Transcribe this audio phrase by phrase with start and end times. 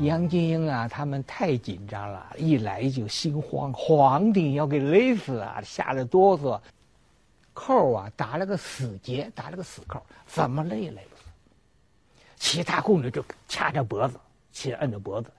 [0.00, 6.58] 杨金英啊，他们太紧张了，一来就心慌，皇帝要给勒死啊，吓得哆嗦。
[7.52, 11.22] 扣啊，打了个死结，打了个死扣，怎么勒也勒不死。
[12.36, 14.18] 其他宫女就掐着脖子，
[14.52, 15.30] 去摁着脖子。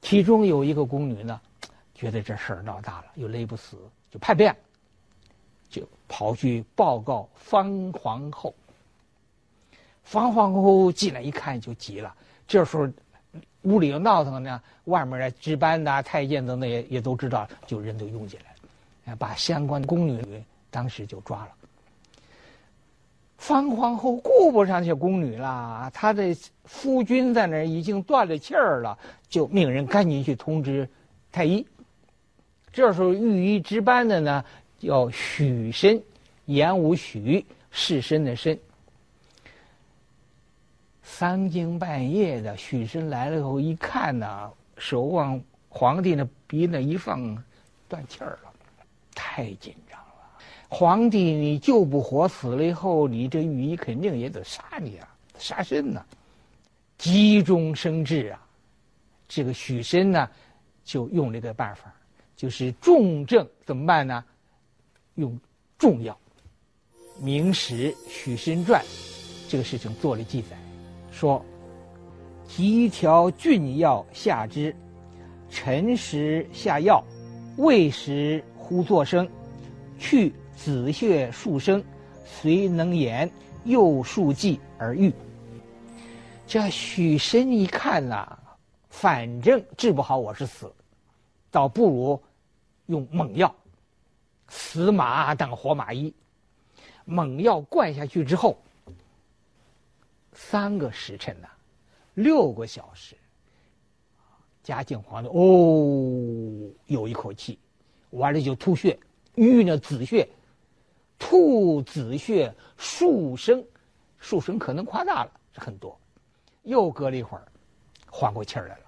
[0.00, 1.40] 其中有一个宫女呢，
[1.94, 3.76] 觉得这事儿闹大了，又勒不死，
[4.08, 4.56] 就叛变，
[5.68, 8.54] 就跑去报告方皇后。
[10.04, 12.14] 方皇后进来一看就急了，
[12.46, 12.88] 这时候
[13.62, 20.22] 屋里又闹腾呢，外面的值班的太监等等也也都知道，就人都涌进来了，把相关的宫女
[20.70, 21.48] 当时就抓了。
[23.36, 30.88] 方皇后顾不上这些宫女了，她的夫君在那儿已经断了气儿了，就命人赶紧去通知
[31.30, 31.66] 太医。
[32.72, 34.44] 这时候御医值班的呢
[34.78, 36.02] 叫许申，
[36.46, 38.58] 言无许，是申的申。
[41.10, 47.42] 三更半夜的，许身来了以后一看呢，手往皇帝那鼻那一放，
[47.88, 48.52] 断气儿了，
[49.14, 50.38] 太紧张了。
[50.68, 56.04] 皇帝，你救不活，死了以后，你这御医肯定也得杀你啊，杀身呐！
[56.98, 58.46] 急中生智啊，
[59.26, 60.28] 这个许身呢，
[60.84, 61.92] 就用这个办法，
[62.36, 64.22] 就是重症怎么办呢？
[65.14, 65.40] 用
[65.78, 66.16] 重药。
[67.24, 68.82] 《明史·许身传》
[69.48, 70.57] 这个事情做了记载，
[71.18, 71.44] 说：
[72.46, 74.72] 提调峻药下之，
[75.50, 77.02] 辰时下药，
[77.56, 79.28] 未时忽作声，
[79.98, 80.32] 去。
[80.54, 81.84] 子血数生，
[82.24, 83.30] 虽能言，
[83.62, 85.12] 又数计而愈。
[86.48, 88.36] 这许申一看呐，
[88.90, 90.74] 反正治不好我是死，
[91.48, 92.20] 倒不如
[92.86, 93.54] 用猛药，
[94.48, 96.12] 死马当活马医。
[97.04, 98.58] 猛药灌下去之后，
[100.40, 101.48] 三个时辰呐，
[102.14, 103.16] 六个小时，
[104.62, 107.58] 嘉靖皇帝哦，有一口气，
[108.10, 108.96] 完了就吐血，
[109.34, 110.26] 淤那紫血。
[111.18, 113.62] 吐紫血数升，
[114.20, 115.98] 数升可能夸大了，很多。
[116.62, 117.44] 又隔了一会儿，
[118.08, 118.84] 缓过气儿来了。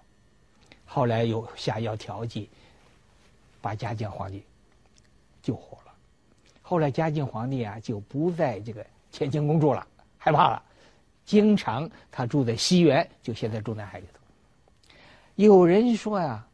[0.87, 2.49] 后来又下药调剂，
[3.61, 4.45] 把嘉靖皇帝
[5.43, 5.93] 救活了。
[6.63, 9.85] 后来嘉靖皇帝啊，就不在这个乾清宫住了，
[10.17, 10.63] 害怕了，
[11.31, 14.21] 经常他住在西园，就现在住南海里头。
[15.37, 16.45] 有人说呀，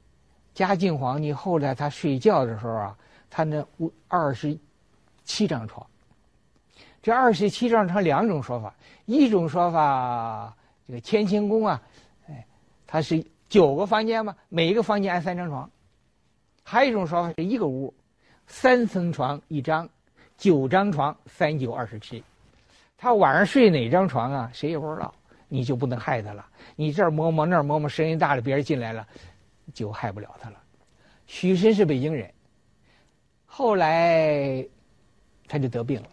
[0.53, 2.99] 嘉靖皇帝后来他睡觉的时候啊，
[3.31, 4.59] 他那屋二十。
[5.29, 5.85] 七张床，
[7.03, 8.73] 这二十七张床两种说法，
[9.07, 10.57] 一种说法，
[10.87, 11.83] 这个乾清宫啊，
[12.29, 12.47] 哎，
[12.87, 15.69] 它是九个房间嘛，每一个房间安三张床；
[16.63, 17.93] 还有一种说法是一个屋，
[18.47, 19.89] 三层床一张，
[20.39, 22.23] 九张床三九二十七。
[22.97, 24.51] 他晚上睡哪张床啊？
[24.53, 25.15] 谁也不知道，
[25.49, 26.47] 你就不能害他了。
[26.75, 29.07] 你这儿摸摸那儿摸摸，声音大了，别人进来了，
[29.75, 30.57] 就害不了他了。
[31.27, 32.33] 许申是北京人，
[33.45, 34.67] 后来。
[35.49, 36.09] 他就得病了。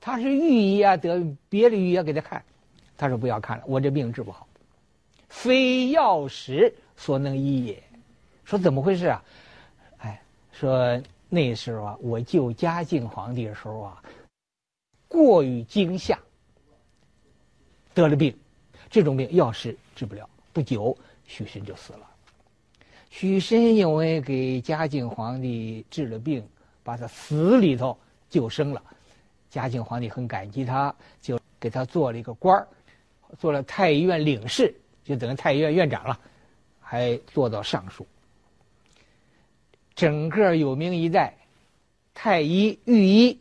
[0.00, 2.42] 他是御医啊，得别的御医给他看，
[2.96, 4.48] 他说不要看了，我这病治不好，
[5.28, 7.82] 非药食所能医也。
[8.42, 9.22] 说怎么回事啊？
[9.98, 14.02] 哎，说那时候啊，我救嘉靖皇帝的时候啊，
[15.14, 16.18] 过于惊吓，
[17.94, 18.36] 得了病，
[18.90, 22.10] 这种病药是治不了，不久许慎就死了。
[23.10, 26.44] 许慎因为给嘉靖皇帝治了病。
[26.86, 27.96] 把他死里头
[28.28, 28.82] 救生了，
[29.48, 32.68] 嘉靖皇帝很感激他，就给他做了一个官儿，
[33.38, 36.20] 做了太医院领事，就等于太医院院长了，
[36.78, 38.06] 还做到尚书。
[39.94, 41.34] 整个有名一代，
[42.12, 43.40] 太医、御医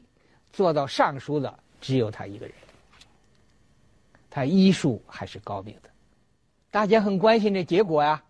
[0.54, 2.56] 做到尚书的只有他一个人，
[4.30, 5.90] 他医术还是高明的。
[6.72, 8.24] 大家很关心这结果呀。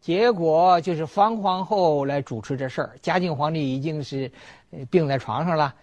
[0.00, 4.30] 结果就是方皇后来主持这事儿，嘉靖皇帝已经是
[4.90, 5.74] 病在床上了，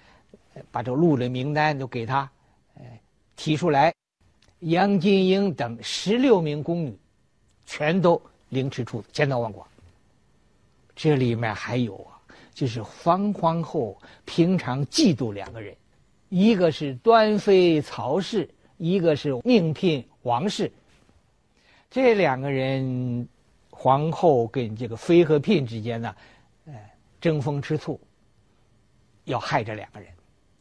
[0.72, 2.30] 把这录的名单都给他，
[3.36, 3.92] 提出来，
[4.60, 6.96] 杨金英等十六名宫女，
[7.66, 9.66] 全都凌迟处，千刀万剐。
[10.96, 12.22] 这里面还有啊，
[12.54, 15.76] 就是方皇后平常嫉妒两个人，
[16.32, 20.72] 一个是端妃曹氏，一个是宁嫔王氏，
[21.90, 23.28] 这两个人。
[23.84, 26.16] 皇后跟这个妃和嫔之间呢，
[26.68, 28.00] 哎，争风吃醋，
[29.24, 30.08] 要害这两个人，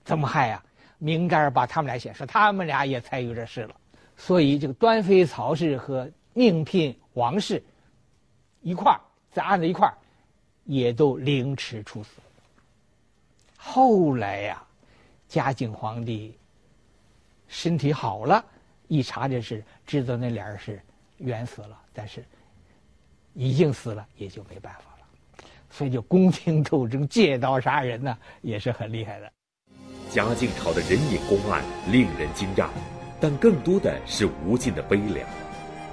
[0.05, 0.65] 怎么害啊？
[0.97, 3.77] 明儿把他们俩写，说他们俩也参与这事了，
[4.17, 7.63] 所以这个端妃曹氏和宁嫔王氏
[8.63, 8.99] 一块儿
[9.31, 9.93] 在案子一块儿，
[10.65, 12.23] 也都凌迟处死。
[13.59, 14.63] 后来呀，
[15.31, 16.37] 嘉靖皇帝
[17.47, 18.45] 身体好了，
[18.89, 20.83] 一查这事，知道那俩人是
[21.19, 22.25] 冤死了，但是
[23.35, 25.47] 已经死了，也就没办法了。
[25.71, 29.33] 所以，就宫廷斗争、借刀杀人呢，也是很厉害的。
[30.11, 31.63] 嘉靖朝的人隐公案
[31.93, 32.69] 令人惊讶，
[33.21, 35.25] 但更多的是无尽的悲凉。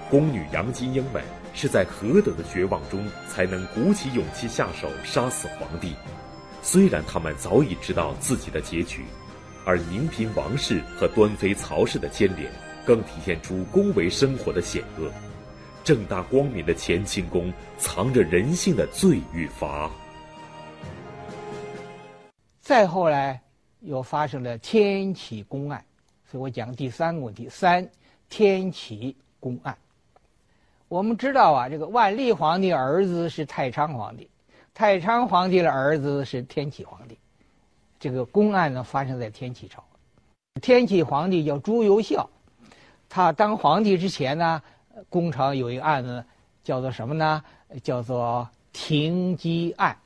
[0.09, 1.23] 宫女杨金英们
[1.53, 5.95] 是在何等的绝望中，才能鼓起勇气下手杀死皇帝？
[6.63, 9.05] 虽然他们早已知道自己的结局，
[9.67, 12.49] 而宁嫔王氏和端妃曹氏的牵连，
[12.85, 15.11] 更体现出宫闱生活的险恶。
[15.83, 19.91] 正大光明的乾清宫，藏着人性的罪与罚。
[22.61, 23.39] 再后来。
[23.81, 25.81] 又发生了天启公案，
[26.29, 27.87] 所以我讲第三个问题：三
[28.27, 29.77] 天启公案。
[30.87, 34.27] 我们知道啊，这个万历皇帝儿子是太昌皇帝，
[34.73, 37.17] 太昌皇帝的儿子是天启皇帝。
[37.99, 39.83] 这个公案呢，发生在天启朝。
[40.61, 42.29] 天启皇帝叫朱由校，
[43.09, 44.61] 他当皇帝之前呢，
[45.09, 46.23] 宫朝有一个案子，
[46.63, 47.43] 叫做什么呢？
[47.83, 49.97] 叫做停机案。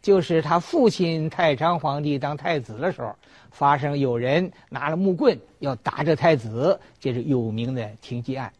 [0.00, 3.16] 就是他父亲太昌皇帝当太子的时候，
[3.50, 8.52] 发生有人拿了木棍要打这太子，这是有名的停机案。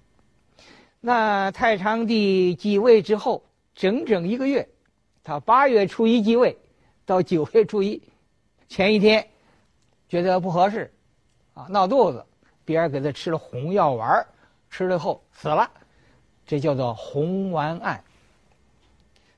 [1.01, 3.45] 那太昌帝继位之后，
[3.77, 4.69] 整整一个月，
[5.23, 6.59] 他八月初一继位，
[7.07, 8.03] 到九月初一
[8.69, 9.27] 前一天，
[10.09, 10.93] 觉得不合适，
[11.55, 12.27] 啊，闹肚子，
[12.65, 14.27] 别人给他吃了红药丸，
[14.69, 15.71] 吃了后死了，
[16.45, 18.03] 这叫做红丸案。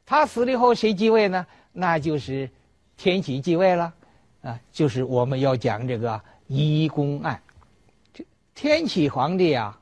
[0.07, 1.47] 他死了以后，谁继位呢？
[1.71, 2.51] 那就是
[2.97, 3.93] 天启继位了，
[4.41, 7.41] 啊，就是我们要讲这个移宫案。
[8.55, 9.79] 天启皇帝啊，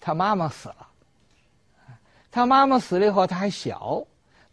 [0.00, 0.88] 他妈妈死了，
[2.30, 4.04] 他妈妈死了以后他还小，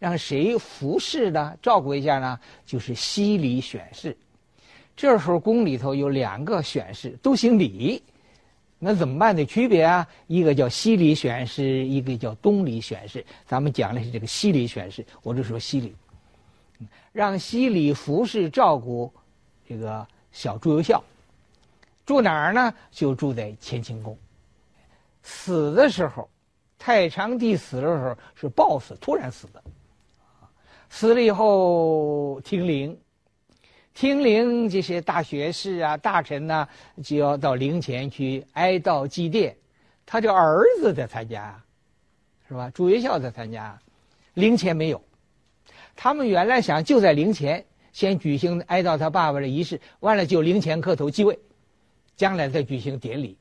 [0.02, 1.56] 让谁服侍呢？
[1.62, 2.36] 照顾一下呢？
[2.66, 4.16] 就是西里选侍。
[4.96, 8.02] 这时候宫里头有两个选侍，都姓李，
[8.80, 10.04] 那怎么办的区别啊？
[10.26, 13.24] 一个叫西里选侍，一个叫东里选侍。
[13.46, 15.94] 咱们讲的是这个西里选侍，我就说西里。
[17.12, 19.08] 让西里服侍照顾
[19.68, 21.00] 这个小朱由校，
[22.04, 22.74] 住哪儿呢？
[22.90, 24.18] 就住在乾清宫。
[25.22, 26.28] 死的时候，
[26.76, 29.62] 太常帝死的时候是暴死，突然死的。
[30.92, 32.96] 死了以后听陵，
[33.94, 36.68] 听陵这些大学士啊、大臣呐，
[37.02, 39.54] 就要到陵前去哀悼祭奠。
[40.04, 41.58] 他这儿子在参加，
[42.46, 42.70] 是吧？
[42.74, 43.76] 朱由校在参加，
[44.34, 45.02] 陵前没有。
[45.96, 51.36] 他们原来想就在陵前先举行哀悼他爸爸的仪式，完了就陵前磕头继位，
[52.16, 53.38] 将来再举行典礼。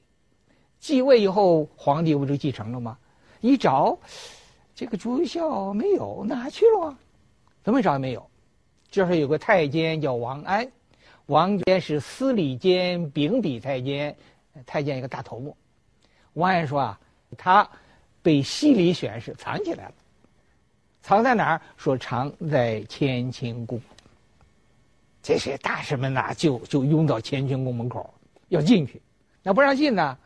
[0.79, 2.97] 继位以后，皇帝不就继承了吗？
[3.41, 3.99] 一找，
[4.73, 6.97] 这个朱由校没有，哪去了？
[7.63, 8.29] 怎么找也没有。
[8.89, 10.69] 就是有个太监叫王安，
[11.27, 14.15] 王安是司礼监秉笔太监，
[14.65, 15.55] 太监一个大头目。
[16.33, 16.99] 王安说啊，
[17.37, 17.69] 他
[18.21, 19.93] 被西里选侍藏起来了。
[21.01, 21.61] 藏在哪儿？
[21.77, 23.81] 说藏在乾清宫。
[25.23, 28.13] 这些大臣们呐，就就拥到乾清宫门口，
[28.49, 29.01] 要进去，
[29.41, 30.17] 那不让进呢，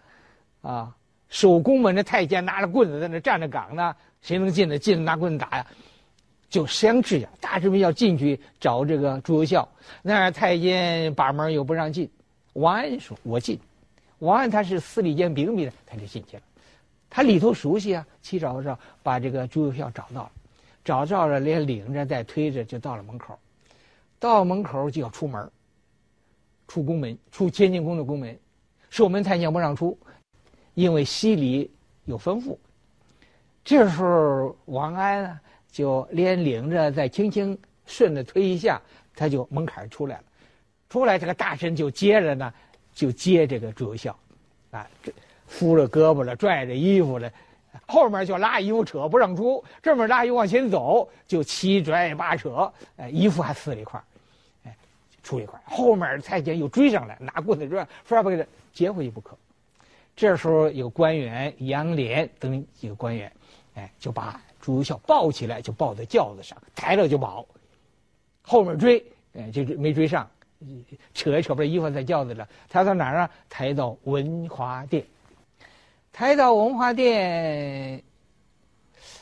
[0.62, 0.96] 啊，
[1.30, 4.80] 守宫门的太监拿着棍子在那站着岗呢，谁能进呢？
[4.80, 5.68] 进拿棍子打呀，
[6.50, 7.30] 就相制呀。
[7.40, 9.68] 大臣们要进去找这个朱由校，
[10.02, 12.10] 那太监把门又不让进。
[12.54, 13.60] 王安说：“我进。”
[14.20, 16.44] 王安他是司礼监秉笔的，他就进去了。
[17.10, 20.32] 他里头熟悉啊，去找找，把这个朱由校找到了。
[20.84, 23.38] 找到了，连领着带推着就到了门口，
[24.20, 25.52] 到门口就要出门，
[26.68, 28.38] 出宫门，出乾清宫的宫门，
[28.90, 29.98] 守门太监不让出，
[30.76, 31.70] 因为西里
[32.06, 32.56] 有吩咐。
[33.64, 35.42] 这时候王安啊，
[35.76, 38.82] 就连领着再轻轻顺着推一下，
[39.14, 40.24] 他就门槛出来了，
[40.90, 42.54] 出来这个大臣就接着呢，
[42.94, 44.18] 就接这个朱由校，
[44.72, 44.88] 啊，
[45.46, 47.30] 扶着胳膊了，拽着衣服了。
[47.86, 54.02] 后面就拉衣服扯不让出，这么拉衣服往前走就七拽八扯，哎，衣服还撕了一块
[54.64, 54.74] 哎，
[55.24, 59.38] 出一块后面太监又追上来，拿棍子追，非要把他接回去不可。
[60.16, 63.30] 这时候有官员杨涟等几个官员，
[63.74, 67.46] 哎，就把朱由校抱起来，就抱在轿子上，抬着就跑。
[68.42, 69.06] 后面追，
[69.38, 70.28] 哎，就没追上，
[71.14, 73.30] 扯也扯不着衣服在轿子上，抬到哪儿啊？
[73.48, 75.06] 抬到文华殿。
[76.12, 78.02] 抬到文华殿，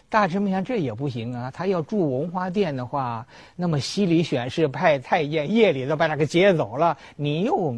[0.07, 1.51] 大臣们想这也不行啊！
[1.51, 7.75] 他要住文华殿的话，那么西里选侍派太监夜里头把他给接走了，你又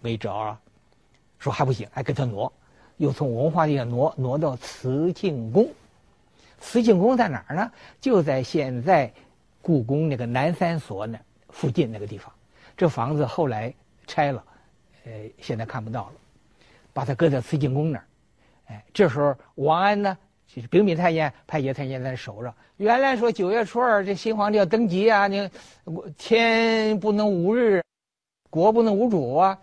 [0.00, 0.60] 没招啊！
[1.38, 2.50] 说还不行，还给他挪，
[2.96, 5.68] 又从文华殿挪挪到慈庆宫。
[6.62, 7.70] 慈庆宫在哪儿呢？
[8.00, 9.12] 就在现在
[9.60, 12.32] 故宫那个南三所那附近那个地方。
[12.76, 13.74] 这房子后来
[14.06, 14.42] 拆了，
[15.04, 16.12] 呃，现在看不到了，
[16.92, 18.04] 把它搁在慈庆宫那儿。
[18.68, 20.16] 哎，这时候王安呢，
[20.46, 22.54] 就是秉笔太监，派些太监在那守着。
[22.76, 25.50] 原来说九月初二这新皇帝要登基啊，你
[26.16, 27.82] 天不能无日，
[28.48, 29.58] 国不能无主啊。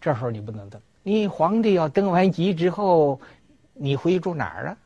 [0.00, 3.20] 这时候你不能登，你皇帝要登完基之后，
[3.74, 4.76] 你回去住哪儿啊？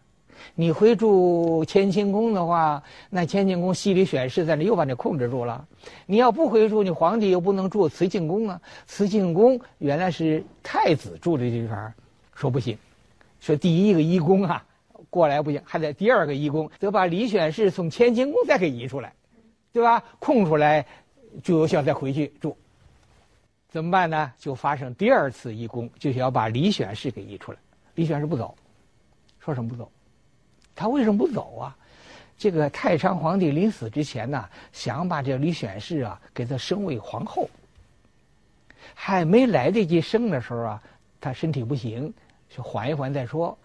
[0.54, 5.66] 你回住乾清宫的话，那乾清宫西里选侍在那又把你控制住了。
[6.06, 8.60] 你要不回住，你皇帝又不能住慈庆宫啊。
[8.86, 11.92] 慈庆宫原来是太子住的地方，
[12.34, 12.76] 说不行，
[13.40, 14.64] 说第一个一宫啊
[15.10, 19.12] 过来不行，还得第二个一宫得把李选侍从乾清宫再给移出来，
[19.72, 20.02] 对吧？
[20.18, 20.86] 空出来，
[21.42, 22.56] 朱由校再回去住，
[23.68, 24.32] 怎么办呢？
[24.38, 27.58] 就发生第二次移宫，就是要把李选侍给移出来。
[27.94, 28.54] 李选侍不走，
[29.38, 29.90] 说什么不走？
[30.74, 31.76] 他为什么不走啊？
[32.36, 37.48] 这个太昌皇帝临死之前呢，想把这李选侍啊给他升为皇后，
[38.92, 40.82] 还没来得及升的时候啊，
[41.20, 42.12] 他身体不行，
[42.48, 43.56] 就缓一缓再说。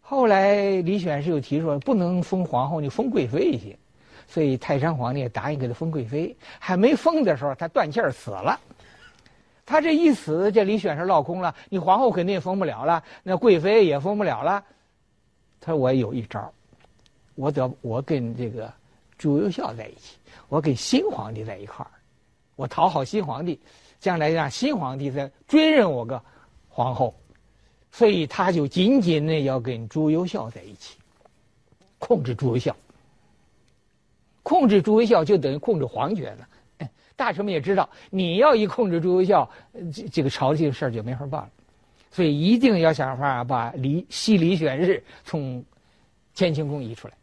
[0.00, 3.76] 后来李选侍又提出不能封皇后，你封贵妃行。
[4.26, 8.58] 所以太昌皇帝答应给他封贵妃，还没封的时候，他断气儿死了。
[9.64, 14.64] 他这一死，这李选侍落空了，你皇后肯定也封不了了，那贵妃也封不了了。
[15.60, 16.52] 他说：“我有一招，
[17.34, 18.72] 我得我跟这个
[19.18, 20.16] 朱由校在一起，
[20.48, 21.90] 我跟新皇帝在一块儿，
[22.56, 23.58] 我讨好新皇帝，
[23.98, 26.22] 将来让新皇帝再追认我个
[26.68, 27.14] 皇后，
[27.90, 30.96] 所以他就紧紧的要跟朱由校在一起，
[31.98, 32.74] 控制朱由校，
[34.42, 36.48] 控制朱由校就等于控制皇权了。
[37.16, 39.50] 大臣们也知道，你要一控制朱由校，
[39.92, 41.50] 这这个朝廷事儿就没法办了。”
[42.18, 45.64] 所以一定要想法把李西李选日从
[46.34, 47.14] 乾清宫移出来。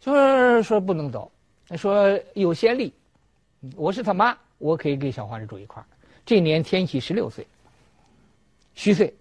[0.00, 1.30] 就是说不能走，
[1.76, 2.92] 说有先例，
[3.76, 5.86] 我是他妈，我可以跟小皇帝住一块儿。
[6.26, 7.46] 这年天启十六岁，
[8.74, 9.14] 虚岁，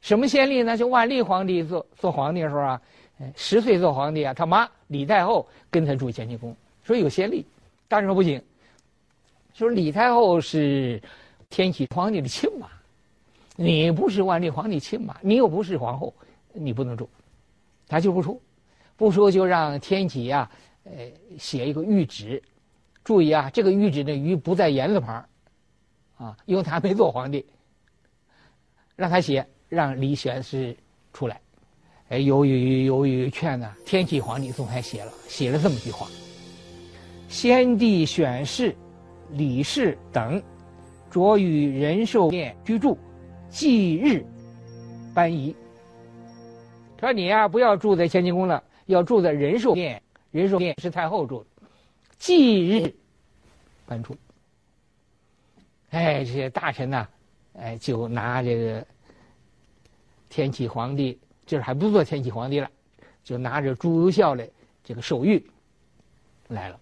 [0.00, 0.76] 什么先例呢？
[0.76, 2.82] 就万历皇帝做做皇帝的时候啊，
[3.36, 7.46] 十岁做皇帝啊，他妈李太后跟他住乾清宫，说有先例。
[7.86, 8.42] 大臣说不行，
[9.54, 11.00] 说李太后是
[11.48, 12.68] 天启皇帝的亲妈。
[13.60, 16.14] 你不是万历皇帝亲妈，你又不是皇后，
[16.52, 17.08] 你不能住，
[17.88, 18.40] 他就不出，
[18.96, 20.48] 不出就让天启呀，
[20.84, 20.92] 呃，
[21.40, 22.40] 写一个谕旨，
[23.02, 25.28] 注意啊，这个谕旨的谕不在言字旁，
[26.16, 27.44] 啊，因为他没做皇帝，
[28.94, 30.76] 让他写，让李选侍
[31.12, 31.40] 出来，
[32.10, 36.06] 哎，由于由于劝呢，天启皇帝总还写了，写了这么句话：
[37.26, 38.72] 先帝选侍
[39.32, 40.40] 李氏等，
[41.10, 42.96] 着于仁寿殿居住。
[43.50, 44.24] 即日
[45.14, 45.54] 搬移，
[47.00, 50.00] 说你呀，不要住在乾清宫了，要住在仁寿殿。
[50.30, 51.46] 仁寿殿是太后住的。
[52.18, 52.94] 忌日
[53.86, 54.14] 搬出。
[55.90, 57.08] 哎，这些大臣呐，
[57.54, 58.86] 哎，就拿这个
[60.28, 62.70] 天启皇帝，就是还不做天启皇帝了，
[63.24, 64.46] 就拿着朱由校的
[64.84, 65.42] 这个手谕
[66.48, 66.78] 来了，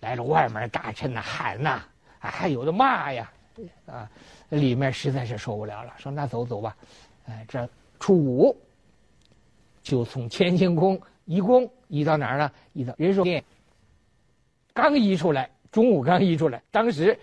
[0.00, 1.82] 来了，外面大臣呐喊呐，
[2.20, 3.32] 还有的骂呀，
[3.86, 4.08] 啊。
[4.50, 6.76] 里面实在是受不了了，说那走走吧，
[7.26, 8.56] 哎，这初五
[9.82, 12.52] 就从乾清宫移宫移到哪儿呢？
[12.72, 13.42] 移到仁寿殿。
[14.72, 17.18] 刚移出来，中午刚移出来，当时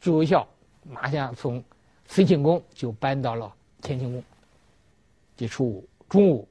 [0.00, 0.46] 朱由校
[0.82, 1.62] 马上从
[2.04, 4.22] 慈庆宫就搬到了乾清宫。
[5.36, 6.48] 这初五中午，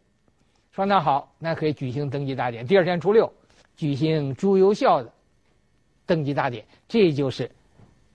[0.72, 2.66] 说那好，那可以举行登基大典。
[2.66, 3.32] 第二天初六，
[3.76, 5.12] 举行朱由校的
[6.06, 7.50] 登基大典，这就是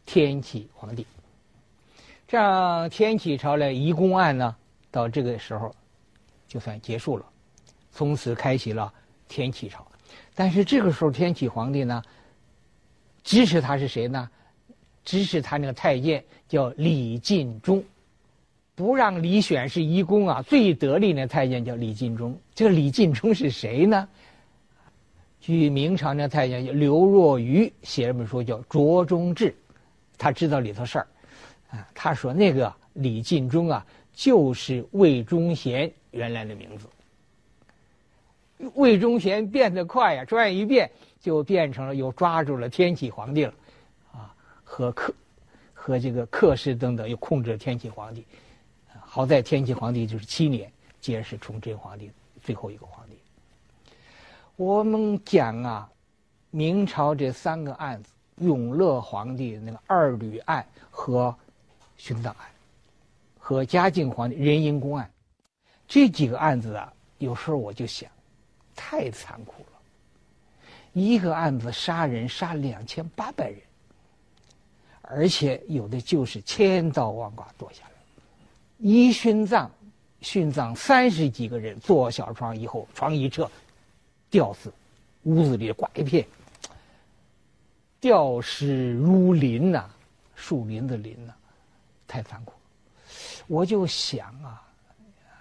[0.05, 1.07] 天启皇帝。
[2.31, 4.55] 这样天启朝的移宫案呢，
[4.89, 5.75] 到这个时候
[6.47, 7.27] 就算结束了，
[7.91, 8.95] 从此开启了
[9.27, 9.85] 天启朝。
[10.33, 12.01] 但是这个时候天启皇帝呢，
[13.25, 14.31] 支持他是谁呢？
[15.05, 17.83] 支持他那个太监叫李进忠，
[18.77, 20.41] 不让李选是移宫啊。
[20.43, 22.39] 最得力的太监叫李进忠。
[22.55, 24.09] 这个李进忠是谁呢？
[25.41, 29.51] 据明朝那太监刘若愚写了本书叫《卓中志》，
[30.17, 31.09] 他知道里头事儿。
[31.71, 36.87] 啊，他说那个李进忠啊，就是魏忠贤原来的名字。
[38.75, 43.55] 魏忠贤变得快呀，转一变就变成了又抓住了天启皇帝了，
[44.13, 44.35] 啊，
[44.65, 45.15] 和克
[45.73, 48.27] 和这个克氏等等又控制了天启皇帝。
[49.01, 52.11] 好在天启皇帝就是七年，皆是崇祯皇帝
[52.43, 53.17] 最后一个皇帝。
[54.57, 55.91] 我们讲啊，
[56.51, 61.33] 明朝这三个案子，永乐皇帝那个二吕案和。
[62.01, 62.49] 殉葬案
[63.39, 65.11] 和嘉靖皇帝仁英公案，
[65.87, 68.11] 这几个案子啊，有时候我就想，
[68.75, 69.79] 太残酷了。
[70.95, 73.61] 一个案子杀人杀两千八百人，
[75.03, 77.91] 而且有的就是千刀万剐剁下来。
[78.79, 79.71] 一殉葬
[80.23, 83.49] 殉葬三十几个人，坐小床以后，床一撤，
[84.31, 84.73] 吊死，
[85.25, 86.27] 屋子里挂一片，
[88.01, 89.91] 吊尸如林呐，
[90.35, 91.35] 树林的林呐，
[92.11, 92.53] 太残酷。
[93.47, 94.61] 我就想啊，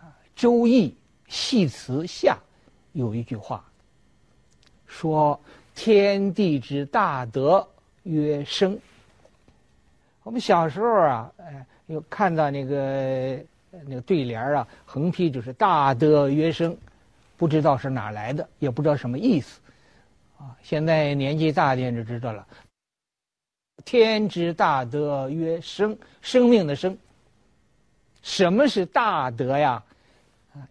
[0.36, 0.90] 《周易·
[1.28, 2.34] 系辞下》
[2.94, 3.64] 有一句话，
[4.86, 5.40] 说
[5.74, 7.68] ：“天地之大德
[8.04, 8.78] 曰生。”
[10.22, 13.40] 我们小时候啊，哎，有看到那个
[13.72, 16.78] 那个对联啊，横批就是“大德曰生”，
[17.36, 19.60] 不知道是哪来的，也不知道什么意思，
[20.38, 22.46] 啊，现在年纪大点就知道了
[23.86, 26.98] ，“天之大德曰生”，生命的生。
[28.22, 29.84] 什么是大德呀？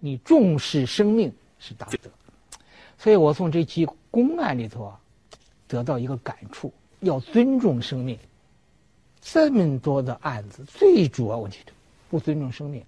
[0.00, 2.10] 你重视生命是大德。
[2.98, 5.00] 所以我从这起公案里头啊，
[5.66, 8.18] 得到一个感触：要尊重生命。
[9.20, 11.58] 这么多的案子，最主要问题
[12.08, 12.84] 不尊重生命，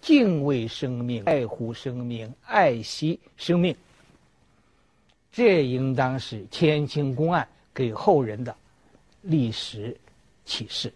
[0.00, 3.74] 敬畏生命、爱护生命、爱惜生命，
[5.32, 8.54] 这应当是天清公案给后人的
[9.22, 9.96] 历史
[10.44, 10.92] 启示。